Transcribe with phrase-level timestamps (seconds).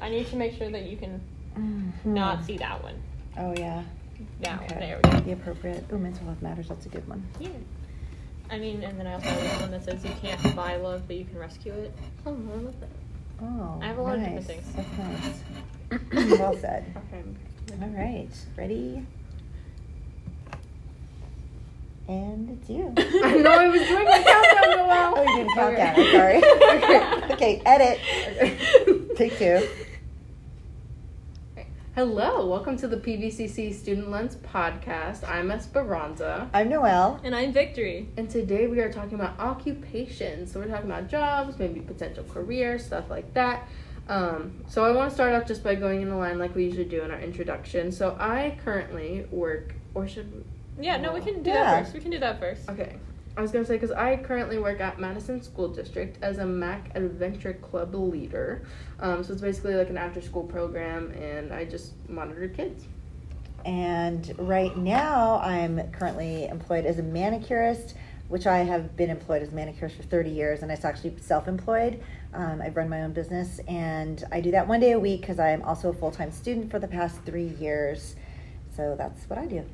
[0.00, 1.20] I need to make sure that you can
[1.56, 2.04] Mhm.
[2.04, 2.94] not see that one.
[3.38, 3.82] Oh, yeah.
[4.40, 4.78] Now, Okay.
[4.78, 5.20] there we go.
[5.20, 5.84] The appropriate.
[5.92, 6.68] Oh, mental health matters.
[6.68, 7.22] That's a good one.
[7.38, 7.48] Yeah.
[8.50, 11.16] I mean, and then I also have one that says you can't buy love, but
[11.16, 11.92] you can rescue it.
[12.26, 12.88] Oh, I love that.
[13.42, 14.46] Oh, I have a lot of nice.
[14.46, 14.86] different things.
[15.90, 16.38] That's nice.
[16.38, 16.84] well said.
[17.12, 17.22] Okay.
[17.82, 18.28] All right,
[18.58, 19.06] ready?
[22.08, 22.92] And it's you.
[23.24, 24.22] I know I was doing my
[24.70, 25.14] countdown a while.
[25.16, 25.94] Oh, you did a countdown.
[25.94, 26.02] Okay.
[26.02, 26.42] I'm sorry.
[26.70, 27.32] Okay.
[27.34, 29.16] okay, edit.
[29.16, 29.66] Take two.
[31.96, 35.28] Hello, welcome to the PVCC Student Lens podcast.
[35.28, 37.20] I'm Esperanza, I'm Noel.
[37.24, 38.08] And I'm Victory.
[38.16, 40.52] and today we are talking about occupations.
[40.52, 43.68] So we're talking about jobs, maybe potential careers, stuff like that.
[44.08, 46.64] Um, so I want to start off just by going in a line like we
[46.64, 47.90] usually do in our introduction.
[47.92, 50.44] So I currently work, or should
[50.80, 51.64] Yeah, no, we can do Yeah.
[51.64, 51.94] that first.
[51.94, 52.68] We can do that first.
[52.70, 52.96] Okay.
[53.36, 56.94] I was gonna say because I currently work at Madison School District as a Mac
[56.96, 58.62] Adventure Club leader.
[58.98, 62.86] Um, so it's basically like an after-school program, and I just monitor kids.
[63.64, 67.94] And right now, I'm currently employed as a manicurist,
[68.28, 71.46] which I have been employed as a manicurist for 30 years, and it's actually self
[71.46, 72.02] employed.
[72.34, 75.38] Um, I run my own business, and I do that one day a week because
[75.38, 78.16] I am also a full time student for the past three years.
[78.74, 79.64] So that's what I do.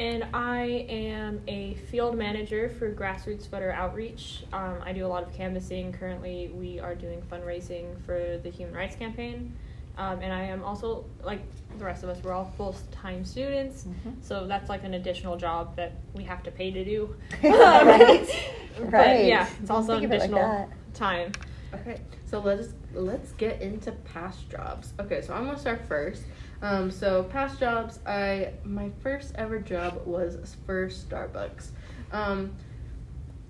[0.00, 4.44] And I am a field manager for Grassroots Voter Outreach.
[4.50, 5.92] Um, I do a lot of canvassing.
[5.92, 9.54] Currently, we are doing fundraising for the Human Rights Campaign.
[9.98, 11.42] Um, and I am also, like
[11.76, 13.84] the rest of us, we're all full time students.
[13.84, 14.14] Mhm.
[14.22, 17.14] So that's like an additional job that we have to pay to do.
[17.42, 18.26] Right.
[18.78, 19.26] But Right.
[19.26, 21.32] yeah, it's also think of it like additional time.
[21.74, 24.94] Okay, so let's let's get into past jobs.
[24.98, 26.22] Okay, so I'm gonna start first.
[26.62, 31.68] Um, so past jobs, I my first ever job was for Starbucks.
[32.12, 32.52] Um,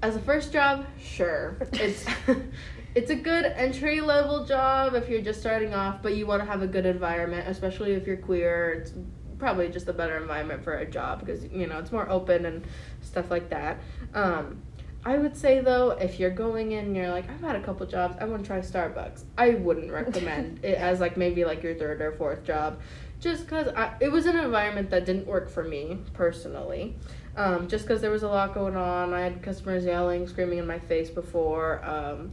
[0.03, 2.05] as a first job, sure, it's
[2.95, 6.47] it's a good entry level job if you're just starting off, but you want to
[6.47, 8.73] have a good environment, especially if you're queer.
[8.81, 8.95] It's
[9.39, 12.65] probably just a better environment for a job because you know it's more open and
[13.01, 13.79] stuff like that.
[14.15, 14.63] Um,
[15.05, 17.87] I would say though, if you're going in and you're like, I've had a couple
[17.87, 19.25] jobs, I want to try Starbucks.
[19.39, 22.81] I wouldn't recommend it as like maybe like your third or fourth job,
[23.19, 23.69] just because
[24.01, 26.97] it was an environment that didn't work for me personally.
[27.37, 30.67] Um, just because there was a lot going on, I had customers yelling, screaming in
[30.67, 31.83] my face before.
[31.85, 32.33] Um,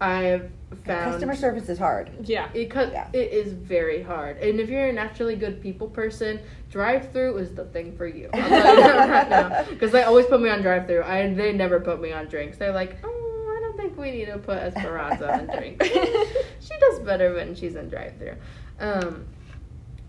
[0.00, 0.50] I've
[0.84, 2.10] found Customer service is hard.
[2.22, 2.48] Yeah.
[2.54, 3.08] it Yeah.
[3.12, 6.40] it is very hard, and if you're a naturally good people person,
[6.70, 8.30] drive-through is the thing for you.
[8.32, 11.02] I'm telling you that right now, because they always put me on drive-through.
[11.02, 12.56] I they never put me on drinks.
[12.56, 15.86] They're like, oh, I don't think we need to put Esperanza on drinks.
[16.60, 18.36] she does better when she's in drive-through.
[18.78, 19.26] Um,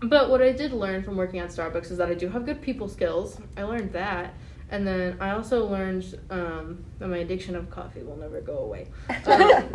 [0.00, 2.62] but what I did learn from working at Starbucks is that I do have good
[2.62, 3.38] people skills.
[3.56, 4.34] I learned that.
[4.72, 8.88] And then I also learned um, that my addiction of coffee will never go away.
[9.26, 9.72] Um,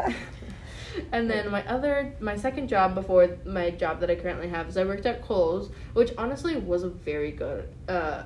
[1.12, 4.78] and then my other, my second job before my job that I currently have is
[4.78, 8.24] I worked at Kohl's, which honestly was a very good uh,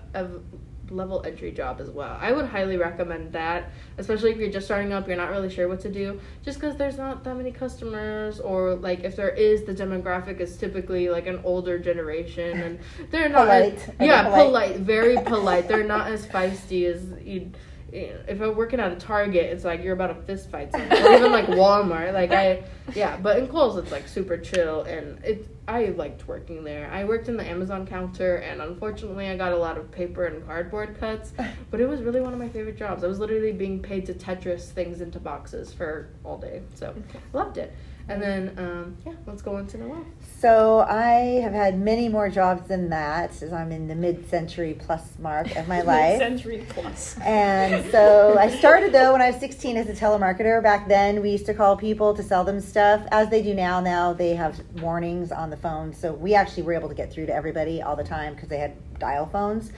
[0.91, 2.17] level entry job as well.
[2.19, 5.67] I would highly recommend that, especially if you're just starting up, you're not really sure
[5.67, 9.63] what to do, just because there's not that many customers, or like if there is,
[9.63, 12.79] the demographic is typically like an older generation, and
[13.11, 13.73] they're not Polite.
[13.73, 14.45] as- yeah, polite?
[14.45, 15.67] polite, very polite.
[15.67, 17.57] They're not as feisty as you'd.
[17.93, 21.13] If I'm working at a Target, it's like you're about to fist fight someone, or
[21.13, 22.13] even like Walmart.
[22.13, 22.63] Like I,
[22.95, 25.47] yeah, but in Kohl's it's like super chill, and it.
[25.67, 26.89] I liked working there.
[26.91, 30.45] I worked in the Amazon counter, and unfortunately, I got a lot of paper and
[30.45, 31.33] cardboard cuts.
[31.71, 33.03] But it was really one of my favorite jobs.
[33.03, 36.93] I was literally being paid to Tetris things into boxes for all day, so
[37.31, 37.73] loved it.
[38.09, 40.05] And then, um, yeah, let's go on to Noel.
[40.39, 45.17] So I have had many more jobs than that, as I'm in the mid-century plus
[45.19, 46.17] mark of my life.
[46.17, 47.17] Century plus.
[47.19, 50.61] And so I started though when I was 16 as a telemarketer.
[50.61, 52.71] Back then, we used to call people to sell them stuff,
[53.11, 53.79] as they do now.
[53.79, 57.27] Now they have warnings on the phone, so we actually were able to get through
[57.27, 59.71] to everybody all the time because they had dial phones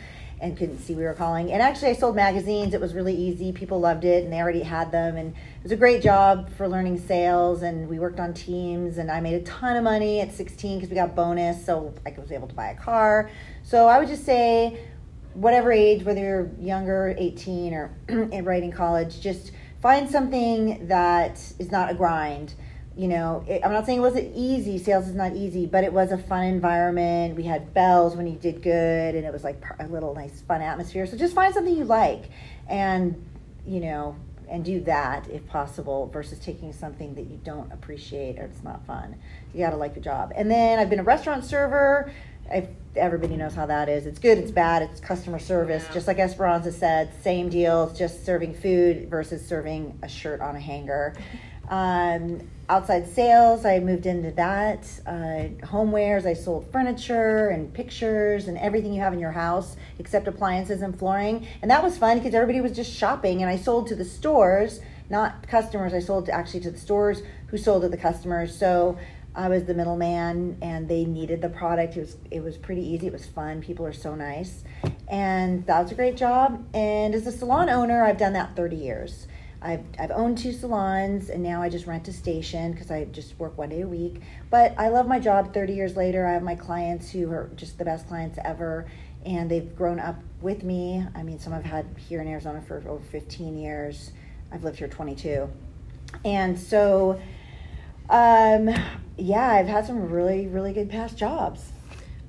[0.43, 1.51] and couldn't see we were calling.
[1.51, 2.73] And actually, I sold magazines.
[2.73, 3.53] It was really easy.
[3.53, 5.15] People loved it, and they already had them.
[5.15, 7.61] And it was a great job for learning sales.
[7.61, 8.97] And we worked on teams.
[8.97, 12.13] And I made a ton of money at 16 because we got bonus, so I
[12.19, 13.29] was able to buy a car.
[13.63, 14.79] So I would just say
[15.33, 17.95] whatever age, whether you're younger, 18, or
[18.43, 19.51] right in college, just
[19.81, 22.53] find something that is not a grind.
[22.95, 24.77] You know, it, I'm not saying it wasn't easy.
[24.77, 27.35] Sales is not easy, but it was a fun environment.
[27.35, 30.61] We had bells when you did good, and it was like a little nice, fun
[30.61, 31.07] atmosphere.
[31.07, 32.29] So just find something you like,
[32.69, 33.25] and
[33.65, 34.15] you know,
[34.47, 38.85] and do that if possible, versus taking something that you don't appreciate or it's not
[38.85, 39.15] fun.
[39.53, 40.31] You got to like the job.
[40.35, 42.11] And then I've been a restaurant server
[42.95, 44.05] everybody knows how that is.
[44.05, 45.83] It's good, it's bad, it's customer service.
[45.87, 45.93] Yeah.
[45.93, 47.87] Just like Esperanza said, same deal.
[47.89, 51.15] It's just serving food versus serving a shirt on a hanger.
[51.69, 54.85] Um, outside sales, I moved into that.
[55.05, 60.27] Uh, homewares, I sold furniture and pictures and everything you have in your house except
[60.27, 61.47] appliances and flooring.
[61.61, 64.81] And that was fun because everybody was just shopping, and I sold to the stores,
[65.09, 65.93] not customers.
[65.93, 68.57] I sold to, actually to the stores who sold to the customers.
[68.57, 68.97] So
[69.35, 71.97] I was the middleman, and they needed the product.
[71.97, 73.07] It was it was pretty easy.
[73.07, 73.61] It was fun.
[73.61, 74.63] People are so nice,
[75.07, 76.63] and that was a great job.
[76.73, 79.27] And as a salon owner, I've done that thirty years.
[79.63, 83.39] I've, I've owned two salons and now I just rent a station because I just
[83.39, 84.21] work one day a week.
[84.49, 86.27] But I love my job 30 years later.
[86.27, 88.85] I have my clients who are just the best clients ever
[89.25, 91.05] and they've grown up with me.
[91.15, 94.11] I mean, some I've had here in Arizona for over 15 years.
[94.51, 95.49] I've lived here 22.
[96.25, 97.21] And so,
[98.09, 98.69] um,
[99.17, 101.71] yeah, I've had some really, really good past jobs.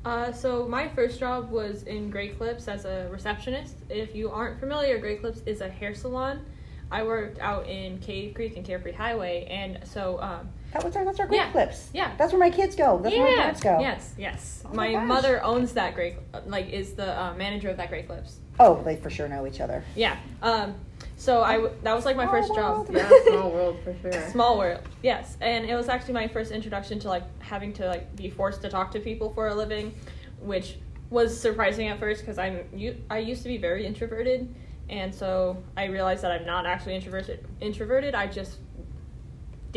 [0.04, 3.74] Uh, so my first job was in Great Clips as a receptionist.
[3.88, 6.44] If you aren't familiar, Great Clips is a hair salon.
[6.94, 11.04] I worked out in Cave Creek and Carefree Highway, and so um, That was our,
[11.04, 11.90] that's our great Yeah, clips.
[11.92, 12.12] yeah.
[12.16, 13.00] That's where my kids go.
[13.02, 13.80] That's where my parents go.
[13.80, 14.62] yes, yes.
[14.64, 16.14] Oh my my mother owns that Great,
[16.46, 18.38] like is the uh, manager of that Great Clips.
[18.60, 19.82] Oh, they for sure know each other.
[19.96, 20.16] Yeah.
[20.40, 20.76] Um,
[21.16, 22.86] so I w- that was like my Small first job.
[22.92, 24.28] Yeah, small world for sure.
[24.30, 28.14] Small world, yes, and it was actually my first introduction to like having to like
[28.14, 29.92] be forced to talk to people for a living,
[30.40, 30.76] which
[31.10, 34.54] was surprising at first because I'm you I used to be very introverted,
[34.88, 37.46] and so I realized that I'm not actually introverted.
[37.60, 38.58] Introverted, I just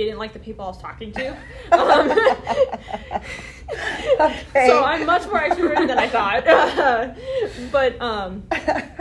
[0.05, 1.37] didn't like the people I was talking to.
[1.71, 2.09] Um,
[4.19, 4.67] Okay.
[4.67, 6.45] So I'm much more extroverted than I thought.
[7.71, 8.43] but um,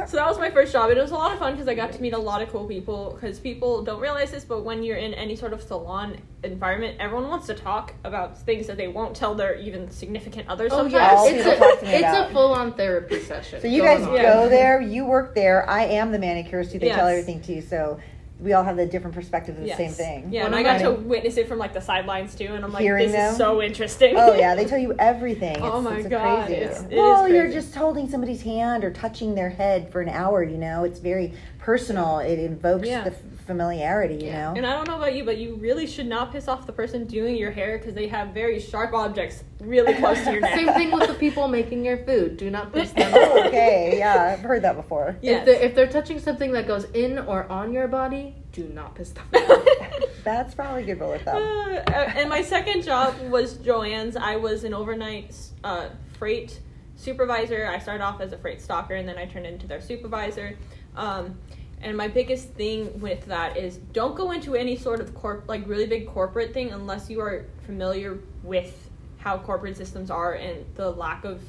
[0.06, 1.74] so that was my first job, and it was a lot of fun because I
[1.74, 3.12] got to meet a lot of cool people.
[3.14, 7.28] Because people don't realize this, but when you're in any sort of salon environment, everyone
[7.28, 10.72] wants to talk about things that they won't tell their even significant others.
[10.72, 11.30] Oh sometimes.
[11.30, 13.60] yeah, it's a, talk to me it's a full on therapy session.
[13.60, 14.14] So you guys on.
[14.14, 14.34] Yeah.
[14.34, 15.68] go there, you work there.
[15.68, 17.62] I am the manicurist who they tell everything to.
[17.62, 18.00] So
[18.38, 19.76] we all have the different perspective of the Yes.
[19.78, 20.28] same thing.
[20.30, 22.64] Yeah, One and I got my- to witness it from like the sidelines too, and
[22.64, 23.30] I'm like, this them?
[23.32, 24.14] is so interesting.
[24.16, 25.56] Oh yeah, they tell you everything.
[25.62, 26.60] Oh my it's God, crazy.
[26.62, 30.08] it's- it is well, you're just holding somebody's hand or touching their head for an
[30.10, 30.42] hour.
[30.42, 31.32] You know, it's very
[31.70, 32.20] personal.
[32.20, 33.02] It invokes Yeah.
[33.02, 34.14] the f- familiarity.
[34.24, 34.50] You Yeah.
[34.50, 34.54] know.
[34.56, 37.06] And I don't know about you, but you really should not piss off the person
[37.06, 40.54] doing your hair because they have very sharp objects really close to your neck.
[40.54, 42.36] Same thing with the people making your food.
[42.36, 43.46] Do not piss them Oh, off.
[43.46, 45.16] okay, yeah, I've heard that before.
[45.22, 45.40] Yes.
[45.40, 48.94] If, they're, if they're touching something that goes in or on your body, do not
[48.94, 49.66] piss them off.
[50.24, 51.42] That's probably a good rule of thumb.
[51.42, 54.14] Uh, and my second job was Joann's.
[54.16, 55.34] I was an overnight
[55.64, 56.60] uh, freight
[56.94, 57.66] supervisor.
[57.66, 60.56] I started off as a freight stalker, and then I turned into their supervisor.
[60.96, 61.38] Um,
[61.82, 65.66] and my biggest thing with that is don't go into any sort of corp like
[65.68, 70.90] really big corporate thing unless you are familiar with how corporate systems are and the
[70.90, 71.42] lack of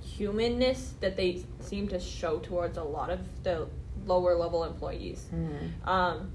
[0.00, 3.66] humanness that they seem to show towards a lot of the
[4.06, 5.88] lower level employees Hmm.
[5.88, 6.30] um,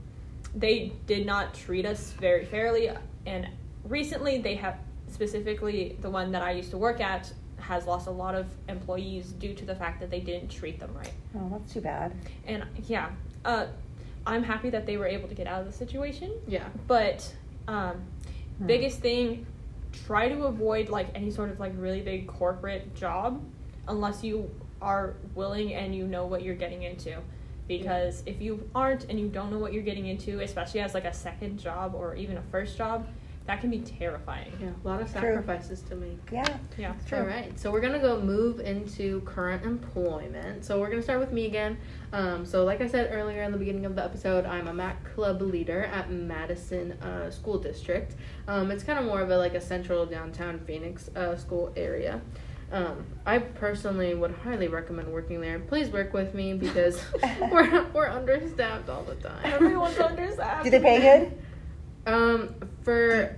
[0.56, 2.89] they did not treat us very fairly
[3.25, 3.47] and
[3.85, 7.31] recently they have specifically the one that i used to work at
[7.69, 10.92] has lost a lot of employees due to the fact that they didn't treat them
[10.95, 12.12] right Oh, that's too bad.
[12.48, 13.10] and yeah
[13.45, 13.68] uh,
[14.25, 16.68] i'm happy that they were able to get out of the situation yeah.
[16.88, 17.31] but
[17.68, 18.01] um,
[18.57, 18.66] Hmm.
[18.68, 19.45] biggest thing
[20.06, 23.42] try to avoid like any sort of like really big corporate job
[23.88, 24.50] unless you
[24.81, 27.16] are willing and you know what you're getting into
[27.68, 31.06] because if you aren't and you don't know what you're getting into especially as like
[31.06, 33.07] a second job or even a first job
[33.49, 35.21] that can be terrifying Yeah, a lot of True.
[35.21, 36.19] sacrifices to make.
[36.31, 36.57] Yeah.
[36.77, 37.18] yeah True.
[37.18, 40.63] All right, so we're gonna go move into current employment.
[40.63, 41.75] So we're gonna start with me again.
[42.13, 45.03] Um, so like I said earlier in the beginning of the episode, I'm a MAC
[45.15, 48.13] club leader at Madison uh, School District.
[48.47, 52.21] Um, it's kind of more of a like a central downtown Phoenix uh, school area.
[52.71, 55.57] Um, I personally would highly recommend working there.
[55.57, 57.01] Please work with me because
[57.51, 59.41] we're we're understaffed all the time.
[59.44, 61.37] everyone's understaffed Do they pay good?
[62.13, 63.35] Um, for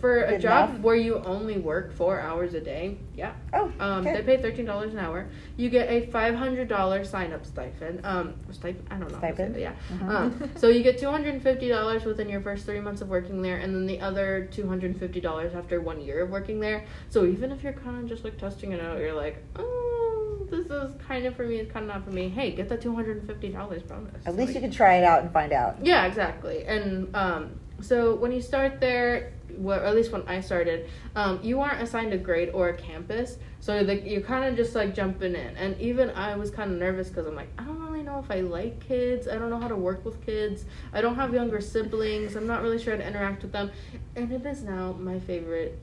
[0.00, 0.80] for a good job enough?
[0.82, 3.32] where you only work four hours a day, yeah.
[3.54, 4.20] Oh, Um, okay.
[4.20, 5.28] they pay thirteen dollars an hour.
[5.56, 8.04] You get a five hundred dollar sign up stipend.
[8.04, 8.86] Um, stipend.
[8.90, 9.20] I don't know.
[9.20, 9.54] say Stipend?
[9.54, 9.72] that, Yeah.
[9.94, 10.08] Mhm.
[10.10, 13.08] Um, so you get two hundred and fifty dollars within your first three months of
[13.08, 16.30] working there, and then the other two hundred and fifty dollars after one year of
[16.30, 16.84] working there.
[17.08, 20.66] So even if you're kind of just like testing it out, you're like, oh, this
[20.66, 21.56] is kind of for me.
[21.56, 22.28] It's kind of not for me.
[22.28, 24.26] Hey, get that two hundred and fifty dollars bonus.
[24.26, 25.76] At least Like- you can try it out and find out.
[25.82, 26.64] yeah, exactly.
[26.64, 31.40] And um, so when you start there, well, or at least when I started, um,
[31.42, 34.94] you aren't assigned a grade or a campus, so the, you're kind of just like
[34.94, 35.56] jumping in.
[35.56, 38.30] And even I was kind of nervous because I'm like, I don't really know if
[38.30, 39.28] I like kids.
[39.28, 40.64] I don't know how to work with kids.
[40.92, 42.36] I don't have younger siblings.
[42.36, 43.70] I'm not really sure how to interact with them.
[44.14, 45.78] And it is now my favorite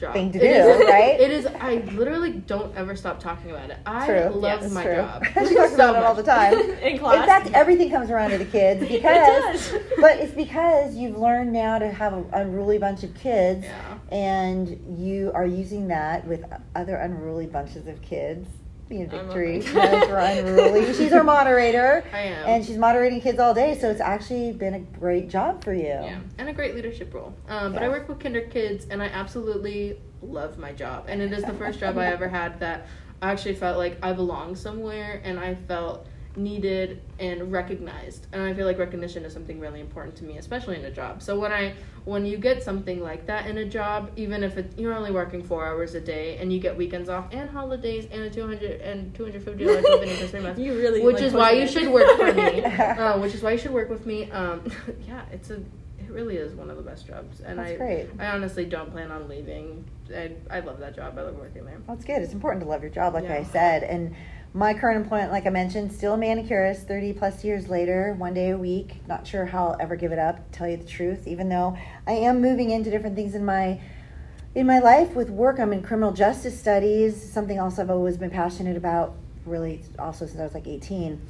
[0.00, 0.12] job.
[0.14, 1.20] thing to It do, is- right?
[1.20, 1.46] It is.
[1.46, 3.78] I literally don't ever stop talking about it.
[3.86, 4.30] I True.
[4.34, 4.96] love Yes, my True.
[4.96, 5.24] job.
[5.48, 6.54] she talks so about it all the time.
[6.82, 7.20] in class.
[7.20, 9.80] In fact, everything comes around to the kids it because, does.
[10.00, 13.98] but it's because you've learned now to have an unruly bunch of kids, Yeah.
[14.10, 18.48] and you are using that with other unruly bunches of kids.
[18.90, 19.72] Know, I'm Victory okay.
[19.72, 20.92] knows we're unruly.
[20.94, 22.48] She's our moderator, I am.
[22.48, 25.84] and she's moderating kids all day, so it's actually been a great job for you.
[25.84, 27.32] Yeah, and a great leadership role.
[27.48, 27.86] Um, But Yeah.
[27.86, 31.04] I work with kinder kids, and I absolutely love my job.
[31.06, 32.88] And it is the first job I ever had that
[33.22, 38.26] I actually felt like I belong somewhere, and I felt needed and recognized.
[38.32, 41.22] And I feel like recognition is something really important to me, especially in a job.
[41.22, 44.72] So when I when you get something like that in a job, even if it,
[44.78, 48.22] you're only working four hours a day and you get weekends off and holidays and
[48.22, 51.50] a 200 and 250 dollars opening for three months, you really which like, is why
[51.50, 52.64] pushing you should work for me.
[52.64, 54.30] uh, which is why you should work with me.
[54.30, 54.62] Um,
[55.06, 55.56] yeah, it's a
[56.10, 58.08] it really is one of the best jobs, and That's I great.
[58.18, 59.84] I honestly don't plan on leaving.
[60.14, 61.16] I I love that job.
[61.18, 61.78] I love working there.
[61.88, 62.22] It's good.
[62.22, 63.34] It's important to love your job, like Yeah.
[63.34, 63.84] I said.
[63.84, 64.14] And
[64.52, 68.50] my current employment, like I mentioned, still a manicurist, 30 plus years later, one day
[68.50, 68.96] a week.
[69.06, 72.12] Not sure how I'll ever give it up, tell you the truth, even though I
[72.12, 73.80] am moving into different things in my
[74.52, 75.60] in my life with work.
[75.60, 79.14] I'm in criminal justice studies, something else I've always been passionate about,
[79.46, 81.20] really, also since I was like 18.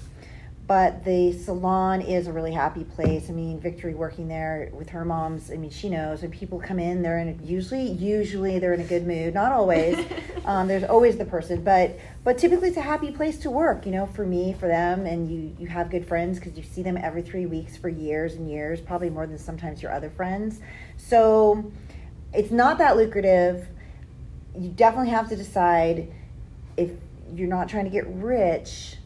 [0.67, 3.29] But the salon is a really happy place.
[3.29, 5.50] I mean, Victory working there with her moms.
[5.50, 8.85] I mean, she knows when people come in, they're in usually usually they're in a
[8.85, 9.35] good mood.
[9.35, 9.99] Not always.
[10.45, 13.87] um, there's always the person, but but typically it's a happy place to work.
[13.87, 16.83] You know, for me, for them, and you you have good friends because you see
[16.83, 20.61] them every three weeks for years and years, probably more than sometimes your other friends.
[20.97, 21.71] So
[22.33, 23.67] it's not that lucrative.
[24.59, 26.13] You definitely have to decide
[26.77, 26.91] if
[27.33, 28.97] you're not trying to get rich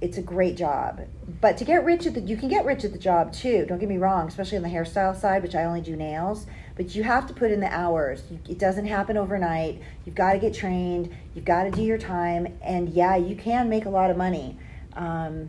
[0.00, 1.00] it's a great job.
[1.40, 3.64] But to get rich at the you can get rich at the job too.
[3.66, 6.46] Don't get me wrong, especially on the hairstyle side, which I only do nails.
[6.76, 8.22] But you have to put in the hours.
[8.30, 9.80] You, it doesn't happen overnight.
[10.04, 11.14] You've got to get trained.
[11.34, 12.58] You've got to do your time.
[12.62, 14.58] And yeah, you can make a lot of money,
[14.92, 15.48] um,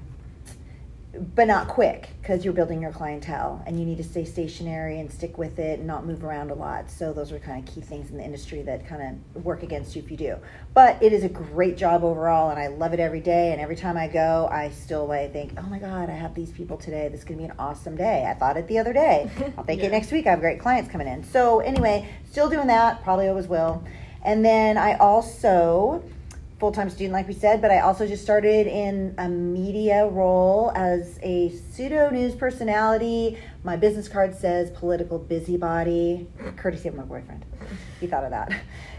[1.36, 5.12] but not quick because you're building your clientele and you need to stay stationary and
[5.12, 6.90] stick with it and not move around a lot.
[6.92, 9.96] So those are kind of key things in the industry that kind of work against
[9.96, 10.36] you if you do.
[10.74, 13.52] But it is a great job overall, and I love it every day.
[13.52, 16.52] And every time I go, I still like think, oh my god, I have these
[16.52, 17.08] people today.
[17.08, 18.26] This is gonna be an awesome day.
[18.30, 19.30] I thought it the other day.
[19.58, 19.88] I'll think Yeah.
[19.88, 20.28] it next week.
[20.28, 21.24] I have great clients coming in.
[21.24, 23.04] So anyway, still doing that.
[23.04, 23.84] Probably always will.
[24.24, 26.04] And then I also
[26.60, 31.20] full-time student like we said but i also just started in a media role as
[31.22, 33.38] a pseudo news personality.
[33.64, 36.28] My business card says political busybody.
[36.56, 37.46] Courtesy of my boyfriend.
[38.00, 38.52] He thought of that.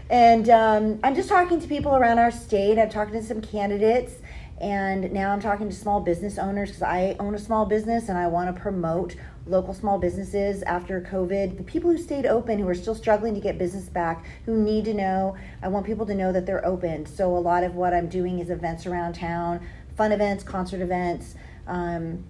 [0.09, 2.79] And um, i'm just talking to people around our state.
[2.79, 4.13] I'm talking to some candidates.
[4.61, 8.17] And now i'm talking to small business owners because i own a small business and
[8.17, 9.15] i want to promote
[9.49, 13.41] local small businesses after COVID, the people who stayed open, who are still struggling to
[13.41, 15.35] get business back, who need to know.
[15.61, 17.05] I want people to know that they're open.
[17.05, 19.65] So a lot of what I'm doing is events around town,
[19.95, 21.35] fun events, concert events,
[21.67, 22.23] um,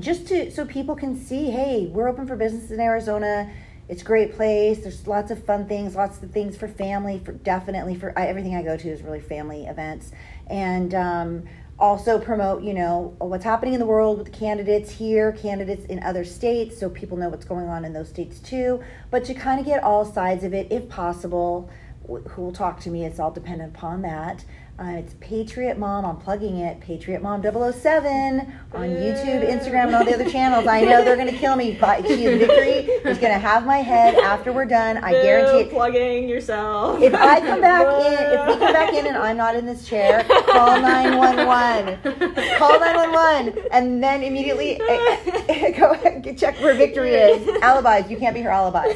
[0.00, 3.50] just to so people can see, hey, we're open for business in Arizona.
[3.88, 4.78] It's a great place.
[4.78, 7.20] There's lots of fun things, lots of things for family.
[7.24, 10.10] For definitely for I, everything I go to is really family events,
[10.48, 11.44] and um,
[11.84, 16.24] also promote you know what's happening in the world with candidates here candidates in other
[16.24, 18.82] states so people know what's going on in those states too.
[19.10, 21.68] But to kind of get all sides of it if possible
[22.06, 26.04] who will talk to me it's all dependent upon that uh, it's Patriot Mom.
[26.04, 26.80] I'm plugging it.
[26.80, 28.40] Patriot Mom 007
[28.72, 30.66] on YouTube, Instagram, and all the other channels.
[30.66, 31.78] I know they're going to kill me.
[31.80, 34.96] But she is Victory is going to have my head after we're done.
[34.98, 35.70] I Boo, guarantee it.
[35.70, 37.00] plugging yourself.
[37.00, 39.86] If I come back in, if we come back in and I'm not in this
[39.86, 42.58] chair, call 911.
[42.58, 45.94] Call 911 and then immediately eh, go
[46.36, 47.62] check where Victory is.
[47.62, 48.10] Alibis.
[48.10, 48.94] You can't be her alibi.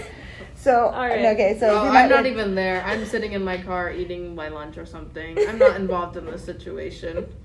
[0.61, 1.25] So, All right.
[1.27, 2.33] okay, so do I'm not wait.
[2.33, 2.83] even there.
[2.85, 5.39] I'm sitting in my car eating my lunch or something.
[5.49, 7.27] I'm not involved in this situation.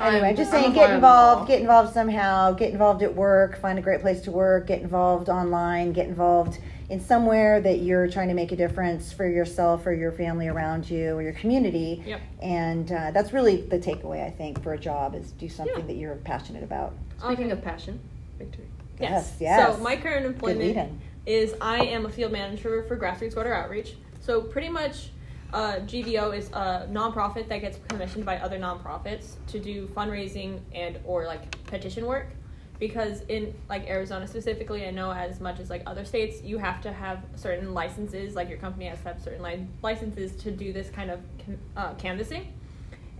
[0.00, 3.60] Anyway, I'm- just I'm saying, get fly involved, get involved somehow, get involved at work,
[3.60, 6.58] find a great place to work, get involved online, get involved
[6.88, 10.88] in somewhere that you're trying to make a difference for yourself or your family around
[10.88, 12.02] you or your community.
[12.06, 12.20] Yep.
[12.40, 15.86] And uh, that's really the takeaway, I think, for a job is do something Yeah.
[15.88, 16.94] that you're passionate about.
[17.18, 17.50] Speaking Okay.
[17.50, 18.00] of passion,
[18.38, 18.64] victory.
[18.98, 19.58] Yes, Yes.
[19.58, 19.76] yes.
[19.76, 21.00] So my current Good employment lead-in.
[21.30, 23.94] Is I am a field manager for Grassroots Voter Outreach.
[24.20, 25.10] So pretty much,
[25.52, 30.98] uh, GVO is a nonprofit that gets commissioned by other nonprofits to do fundraising and
[31.04, 32.28] or like petition work.
[32.78, 36.80] Because in like Arizona specifically, I know as much as like other states, you have
[36.82, 38.34] to have certain licenses.
[38.34, 41.20] Like your company has to have certain li- licenses to do this kind of
[41.76, 42.54] uh, canvassing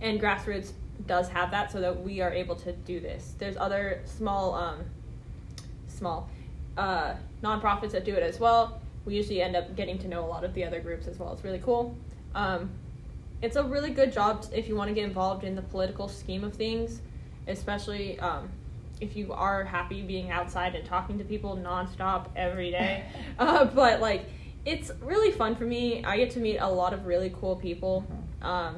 [0.01, 0.71] and grassroots
[1.05, 4.79] does have that so that we are able to do this there's other small um,
[5.87, 6.29] small
[6.77, 7.13] uh,
[7.43, 10.43] nonprofits that do it as well we usually end up getting to know a lot
[10.43, 11.33] of the other groups as well.
[11.33, 11.95] It's really cool.
[12.35, 12.69] Um,
[13.41, 16.43] it's a really good job if you want to get involved in the political scheme
[16.43, 17.01] of things,
[17.47, 18.49] especially um,
[18.99, 23.05] if you are happy being outside and talking to people nonstop every day.
[23.39, 24.25] uh, but like,
[24.65, 26.03] it's really fun for me.
[26.05, 28.05] I get to meet a lot of really cool people,
[28.43, 28.75] um,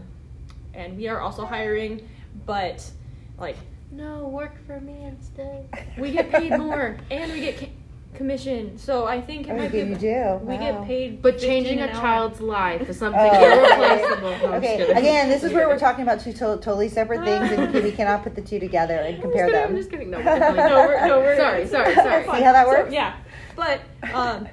[0.74, 2.08] and we are also hiring.
[2.46, 2.90] But
[3.38, 3.58] like,
[3.92, 5.68] No, work for me instead.
[5.98, 7.70] we get paid more and we get ca-
[8.14, 8.78] commission.
[8.78, 9.80] So I think it might be.
[9.80, 10.40] you do.
[10.44, 10.60] We Wow.
[10.60, 11.22] get paid.
[11.22, 12.02] But changing a an hour.
[12.02, 13.44] child's life is something Oh.
[13.44, 14.50] irreplaceable.
[14.50, 17.74] No, Okay, again, this is where we're talking about two to- totally separate things, and
[17.74, 19.70] we cannot put the two together and I'm compare them.
[19.70, 20.10] I'm just kidding.
[20.10, 22.24] No, we're No, we're, no, we're sorry, sorry, sorry.
[22.24, 22.94] See how that So, works?
[22.94, 23.16] yeah,
[23.56, 23.82] but
[24.14, 24.48] um,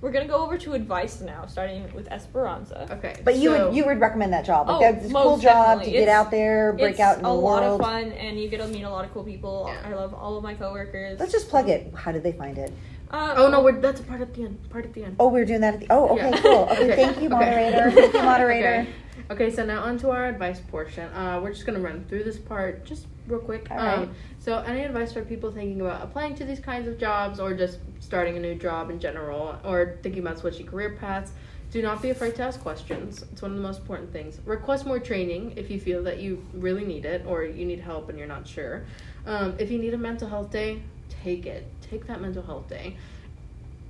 [0.00, 2.86] we're gonna go over to advice now, starting with Esperanza.
[2.90, 3.14] Okay.
[3.24, 4.68] But you so- would you would recommend that job?
[4.68, 5.92] Like Oh, that's a cool most job to definitely.
[5.92, 8.68] get It's- out there, break out in a lot of fun, and you get to
[8.68, 9.64] meet a lot of cool people.
[9.68, 9.90] Yeah.
[9.90, 11.18] I love all of my coworkers.
[11.18, 11.90] Let's just plug it.
[11.94, 12.70] How did they find it?
[13.14, 14.58] Uh, Oh no, we're that's a part at the end.
[14.70, 15.14] Part at the end.
[15.20, 15.86] Oh, we're doing that at the.
[15.90, 16.40] Oh, okay, Yeah.
[16.42, 16.62] cool.
[16.72, 16.96] Okay, Okay.
[16.96, 17.28] thank you, Okay.
[17.28, 17.90] moderator.
[18.00, 18.68] Thank you, moderator.
[18.80, 18.88] Okay.
[19.30, 21.08] Okay, so now on to our advice portion.
[21.12, 23.68] Uh, we're just gonna run through this part just real quick.
[23.70, 24.10] All um.
[24.40, 27.78] So, any advice for people thinking about applying to these kinds of jobs, or just
[28.00, 31.30] starting a new job in general, or thinking about switching career paths?
[31.70, 33.24] Do not be afraid to ask questions.
[33.32, 34.38] It's one of the most important things.
[34.44, 38.08] Request more training if you feel that you really need it, or you need help
[38.08, 38.84] and you're not sure.
[39.26, 40.82] Um, if you need a mental health day,
[41.24, 41.66] take it.
[41.90, 42.96] Take that mental health day.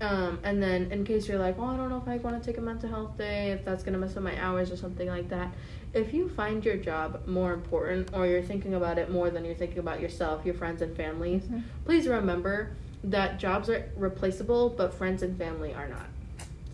[0.00, 2.46] Um, and then in case you're like, well, I don't know if I want to
[2.46, 5.28] take a mental health day, if that's gonna mess up my hours or something like
[5.30, 5.52] that.
[5.92, 9.54] If you find your job more important, or you're thinking about it more than you're
[9.54, 11.62] thinking about yourself, your friends and families, Mhm.
[11.84, 12.70] please remember
[13.04, 16.06] that jobs are replaceable, but friends and family are not.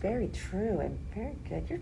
[0.01, 1.69] Very true and very good.
[1.69, 1.79] You're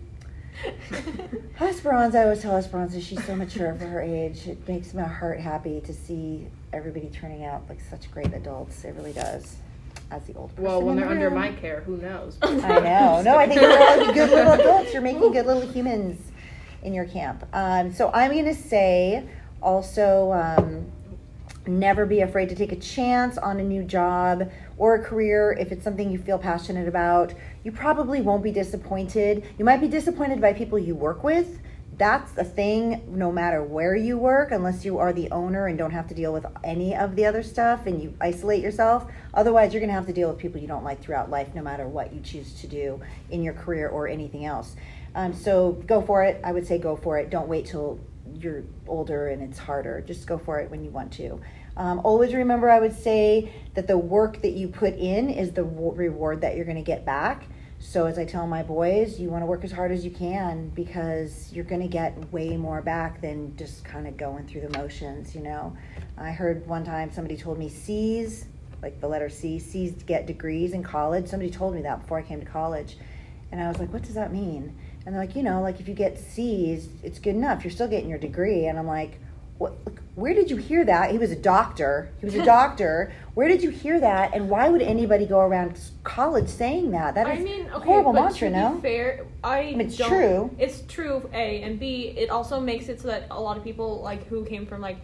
[1.60, 4.46] Esperanza, I always tell Esperanza she's so mature for her age.
[4.46, 8.84] It makes my heart happy to see everybody turning out like such great adults.
[8.84, 9.56] It really does.
[10.10, 10.64] As the old person.
[10.64, 12.36] Well, when in they're the under my care, who knows?
[12.42, 13.22] I know.
[13.22, 14.92] No, I think you're all good little adults.
[14.92, 16.20] You're making good little humans
[16.82, 17.44] in your camp.
[17.52, 19.24] Um, so I'm going to say
[19.62, 20.90] also um,
[21.66, 25.72] never be afraid to take a chance on a new job or a career if
[25.72, 27.34] it's something you feel passionate about.
[27.64, 29.44] You probably won't be disappointed.
[29.58, 31.60] You might be disappointed by people you work with.
[31.98, 35.90] That's a thing no matter where you work, unless you are the owner and don't
[35.90, 39.06] have to deal with any of the other stuff and you isolate yourself.
[39.34, 41.60] Otherwise, you're going to have to deal with people you don't like throughout life, no
[41.60, 44.76] matter what you choose to do in your career or anything else.
[45.14, 46.40] Um, so go for it.
[46.42, 47.28] I would say go for it.
[47.28, 48.00] Don't wait till
[48.38, 50.00] you're older and it's harder.
[50.00, 51.40] Just go for it when you want to.
[51.76, 55.64] Um, always remember, I would say that the work that you put in is the
[55.64, 57.46] reward that you're going to get back.
[57.82, 60.68] So, as I tell my boys, you want to work as hard as you can
[60.70, 64.78] because you're going to get way more back than just kind of going through the
[64.78, 65.74] motions, you know.
[66.18, 68.44] I heard one time somebody told me C's,
[68.82, 71.28] like the letter C, C's get degrees in college.
[71.28, 72.98] Somebody told me that before I came to college.
[73.50, 74.76] And I was like, what does that mean?
[75.06, 77.64] And they're like, you know, like if you get C's, it's good enough.
[77.64, 78.66] You're still getting your degree.
[78.66, 79.18] And I'm like,
[79.58, 79.72] what,
[80.14, 81.10] where did you hear that?
[81.10, 82.10] He was a doctor.
[82.20, 83.12] He was a doctor.
[83.34, 84.34] Where did you hear that?
[84.34, 87.14] And why would anybody go around college saying that?
[87.14, 88.74] That I mean, a okay, horrible but mantra, to no?
[88.76, 90.50] be fair, I mean, it's don't- true.
[90.58, 91.28] It's true.
[91.32, 92.14] A and B.
[92.16, 94.98] It also makes it so that a lot of people like who came from like,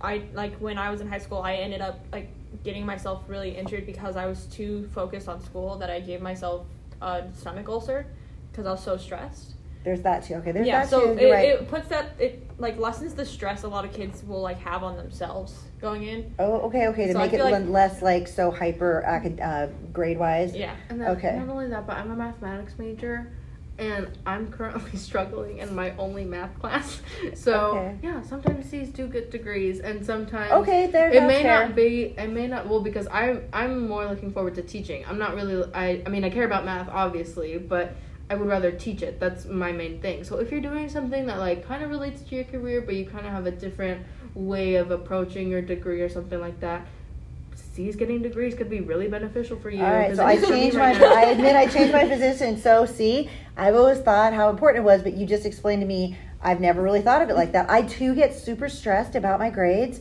[0.00, 2.28] I like when I was in high school, I ended up like
[2.64, 6.66] getting myself really injured because I was too focused on school that I gave myself
[7.02, 8.06] a stomach ulcer
[8.50, 9.54] because I was so stressed.
[9.82, 10.34] There's that too.
[10.34, 11.12] Okay, there's yeah, that so too.
[11.12, 11.48] it, You're right.
[11.48, 14.82] it puts that it like lessens the stress a lot of kids will like have
[14.82, 16.34] on themselves going in.
[16.38, 17.06] oh, okay, okay.
[17.06, 20.54] To So make it like- less like so hyper acad- uh, grade wise.
[20.54, 20.74] Yeah.
[20.90, 21.34] And then Okay.
[21.38, 23.32] not only that, but I'm a mathematics major
[23.78, 27.00] and I'm currently struggling in my only math class.
[27.34, 27.96] So Okay.
[28.02, 31.10] yeah, sometimes these do get degrees and sometimes Okay, there.
[31.10, 31.68] it may fair.
[31.68, 35.06] not be it may not well because I'm I'm more looking forward to teaching.
[35.08, 37.94] I'm not really I I mean I care about math obviously, but
[38.30, 39.18] I would rather teach it.
[39.18, 40.22] That's my main thing.
[40.22, 43.04] So if you're doing something that like kind of relates to your career, but you
[43.04, 46.86] kind of have a different way of approaching your degree or something like that,
[47.56, 49.84] C's getting degrees could be really beneficial for you.
[49.84, 50.92] All right, so I changed my.
[50.92, 52.56] I admit I changed my position.
[52.56, 56.16] So see, I've always thought how important it was, but you just explained to me.
[56.40, 57.68] I've never really thought of it like that.
[57.68, 60.00] I too get super stressed about my grades,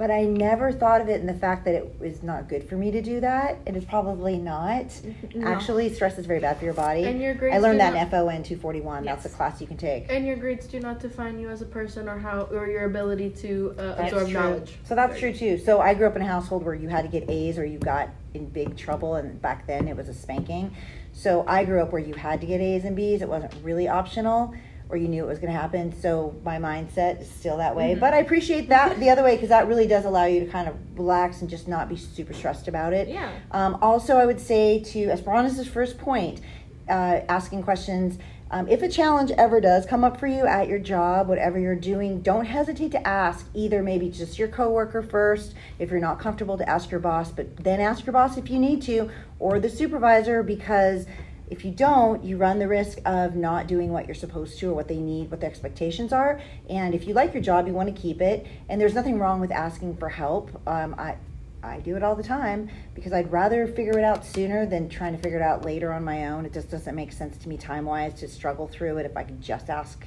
[0.00, 2.74] but I never thought of it in the fact that it was not good for
[2.74, 3.58] me to do that.
[3.66, 4.86] It is probably not.
[5.34, 5.46] No.
[5.46, 7.04] Actually, stress is very bad for your body.
[7.04, 9.04] And your grades I learned that not- in FON 241.
[9.04, 9.22] Yes.
[9.22, 10.06] That's a class you can take.
[10.08, 13.28] And your grades do not define you as a person or how or your ability
[13.42, 14.32] to uh, absorb true.
[14.32, 14.78] knowledge.
[14.84, 15.58] So that's true too.
[15.58, 17.78] So I grew up in a household where you had to get A's or you
[17.78, 20.74] got in big trouble, and back then it was a spanking.
[21.12, 23.20] So I grew up where you had to get A's and B's.
[23.20, 24.54] It wasn't really optional.
[24.90, 25.98] Or you knew it was going to happen.
[26.00, 27.94] So my mindset is still that way.
[27.94, 28.00] Mhm.
[28.00, 30.68] But I appreciate that the other way because that really does allow you to kind
[30.68, 33.08] of relax and just not be super stressed about it.
[33.08, 33.28] Yeah.
[33.52, 36.40] Um, also, I would say to Esperanza's first point,
[36.88, 38.18] uh, asking questions.
[38.52, 41.76] Um, if a challenge ever does come up for you at your job, whatever you're
[41.76, 46.58] doing, don't hesitate to ask either maybe just your coworker first, if you're not comfortable
[46.58, 49.68] to ask your boss, but then ask your boss if you need to, or the
[49.70, 51.06] supervisor, because
[51.50, 54.74] if you don't, you run the risk of not doing what you're supposed to or
[54.74, 56.40] what they need, what the expectations are.
[56.68, 58.46] And if you like your job, you want to keep it.
[58.68, 60.50] And there's nothing wrong with asking for help.
[60.68, 61.16] Um, I,
[61.62, 65.16] I do it all the time because I'd rather figure it out sooner than trying
[65.16, 66.46] to figure it out later on my own.
[66.46, 69.24] It just doesn't make sense to me time wise to struggle through it if I
[69.24, 70.06] could just ask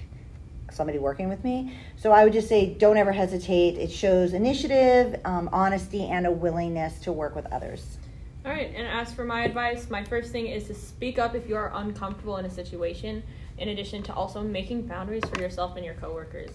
[0.71, 1.75] somebody working with me.
[1.97, 3.77] So I would just say don't ever hesitate.
[3.77, 7.97] It shows initiative, um, honesty, and a willingness to work with others.
[8.45, 11.47] All right, and as for my advice, my first thing is to speak up if
[11.47, 13.23] you are uncomfortable in a situation,
[13.57, 16.49] in addition to also making boundaries for yourself and your coworkers.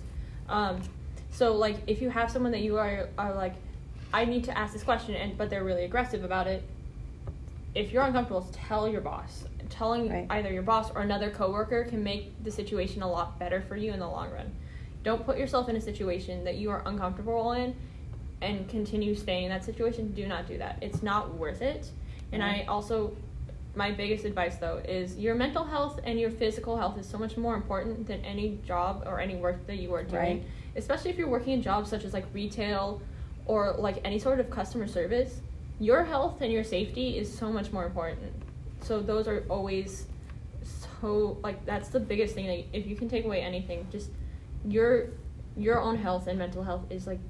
[0.50, 0.82] Um,
[1.30, 3.54] so, like, if you have someone that you are, are like,
[4.12, 6.62] I need to ask this question, and but they're really aggressive about it,
[7.74, 9.44] if you're uncomfortable, tell your boss.
[9.70, 10.26] Telling Right.
[10.30, 13.92] either your boss or another coworker can make the situation a lot better for you
[13.92, 14.52] in the long run.
[15.04, 17.74] Don't put yourself in a situation that you are uncomfortable in
[18.40, 20.12] and continue staying in that situation.
[20.12, 20.78] Do not do that.
[20.80, 21.90] It's not worth it.
[22.32, 23.16] And I also,
[23.74, 27.36] my biggest advice though is your mental health and your physical health is so much
[27.36, 30.38] more important than any job or any work that you are doing.
[30.38, 30.42] Right.
[30.76, 33.00] Especially if you're working in jobs such as like retail
[33.46, 35.40] or like any sort of customer service.
[35.80, 38.32] Your health and your safety is so much more important.
[38.82, 40.06] So those are always
[41.00, 44.10] so like that's the biggest thing that if you can take away anything, just
[44.66, 45.08] your
[45.56, 47.20] your own health and mental health is like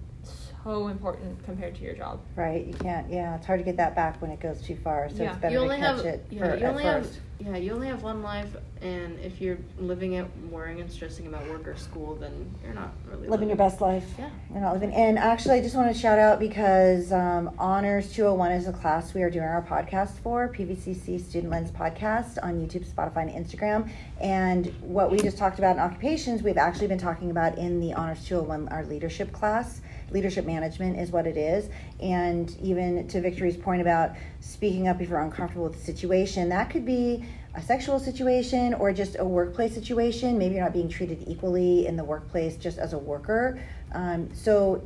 [0.65, 2.21] so important compared to your job.
[2.37, 2.67] Right?
[2.67, 3.11] You can't.
[3.11, 5.09] Yeah, it's hard to get that back when it goes too far.
[5.09, 5.33] So Yeah.
[5.33, 7.21] it's better you to catch have it yeah, for, you at only first.
[7.41, 11.49] Yeah, you only have one life, and if you're living it, worrying and stressing about
[11.49, 14.05] work or school, then you're not really living your best life.
[14.19, 14.31] Yeah.
[14.51, 14.93] You're not living.
[14.93, 19.15] And actually, I just want to shout out because um, Honors 201 is a class
[19.15, 23.89] we are doing our podcast for, PVCC Student Lens Podcast on YouTube, Spotify, and Instagram.
[24.21, 27.95] And what we just talked about in occupations, we've actually been talking about in the
[27.95, 29.81] Honors 201, our leadership class.
[30.11, 31.69] Leadership management is what it is.
[32.01, 36.71] And even to Victory's point about speaking up if you're uncomfortable with the situation, that
[36.71, 40.39] could be a sexual situation or just a workplace situation.
[40.39, 43.59] Maybe you're not being treated equally in the workplace just as a worker.
[43.93, 44.83] Um, so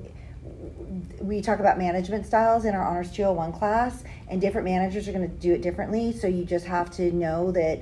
[1.21, 5.29] we talk about management styles in our Honors 201 class, and different managers are going
[5.29, 6.13] to do it differently.
[6.13, 7.81] So you just have to know that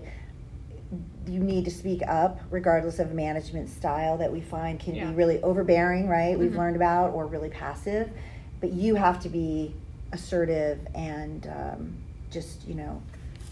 [1.26, 5.08] you need to speak up regardless of a management style that we find can Yeah.
[5.08, 6.36] be really overbearing, right?
[6.38, 6.56] We've Mhm.
[6.58, 8.10] learned about, or really passive.
[8.60, 9.74] But you have to be
[10.12, 11.92] assertive and um,
[12.30, 13.00] just, you know,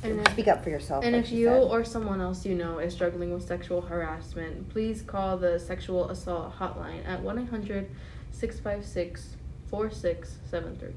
[0.03, 1.05] And if- speak up for yourself.
[1.05, 1.63] And like if you said.
[1.63, 6.57] or someone else you know is struggling with sexual harassment, please call the sexual assault
[6.59, 7.91] hotline at 1 800
[8.31, 9.37] 656
[9.71, 10.95] 4673.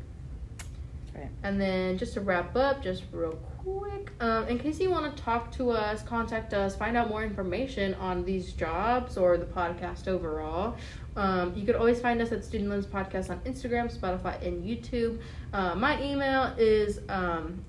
[1.14, 1.30] Right.
[1.44, 5.24] And then just to wrap up, just real quick, um, in case you want to
[5.24, 10.08] talk to us, contact us, find out more information on these jobs or the podcast
[10.08, 10.78] overall,
[11.18, 15.20] um, you could always find us at Student Lens Podcast on Instagram, Spotify, and YouTube.
[15.52, 17.00] Uh, my email is.
[17.10, 17.66] Um,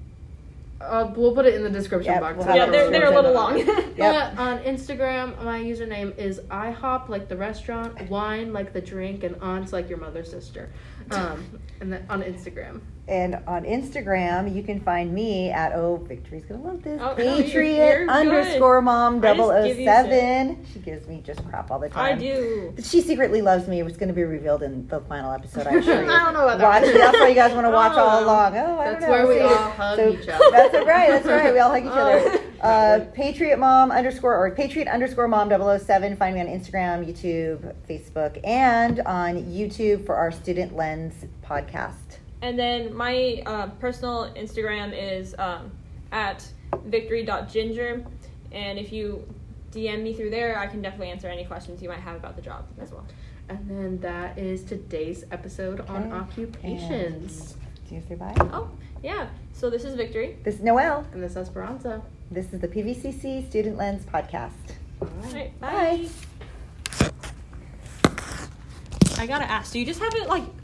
[0.82, 2.36] uh, we'll put it in the description Yep, box.
[2.38, 3.58] we'll yeah, they're, they're a little long.
[3.92, 3.96] Yep.
[3.96, 9.36] But on Instagram, my username is IHOP, like the restaurant, wine, like the drink, and
[9.42, 10.70] aunts, like your mother's sister.
[11.10, 11.44] Um,
[11.80, 12.80] and then on Instagram.
[13.08, 17.22] And on Instagram, you can find me at oh Victory's gonna love this Oh, no,
[17.24, 18.08] you're- Patriot you're good.
[18.10, 20.66] underscore mom I just 007.
[20.72, 22.04] She gives me just crap all the time.
[22.04, 22.20] I time.
[22.20, 22.74] do.
[22.80, 23.82] She secretly loves me.
[23.82, 25.66] It's going to be revealed in the final episode.
[25.66, 25.96] I'm sure.
[26.08, 26.82] I don't know about that.
[26.84, 26.94] Watch.
[26.94, 28.56] That's why you guys want to watch all along.
[28.56, 29.16] Oh, I That's don't know.
[29.16, 29.40] That's where we See?
[29.42, 30.44] all hug So- each other.
[30.52, 31.10] That's right.
[31.10, 31.52] That's right.
[31.52, 32.40] We all hug each other.
[32.62, 32.66] Oh.
[32.68, 36.16] Uh, Patriot Mom underscore or Patriot underscore Mom 007.
[36.16, 41.96] Find me on Instagram, YouTube, Facebook, and on YouTube for our Student Lens podcast.
[42.42, 45.70] And then my uh, personal Instagram is um,
[46.10, 46.46] at
[46.84, 48.04] victory.ginger.
[48.50, 49.26] And if you
[49.70, 52.42] DM me through there, I can definitely answer any questions you might have about the
[52.42, 53.06] job as well.
[53.48, 56.12] And then that is today's episode on Okay.
[56.16, 57.54] occupations.
[57.88, 58.34] Do you say bye?
[58.40, 58.70] Oh,
[59.02, 59.28] yeah.
[59.52, 60.36] So this is Victory.
[60.42, 61.06] This is Noel.
[61.12, 62.02] And this is Esperanza.
[62.30, 64.50] This is the PVCC Student Lens podcast.
[65.00, 66.08] All right, Bye.
[68.02, 68.10] bye.
[69.18, 70.42] I gotta ask, do you just have it like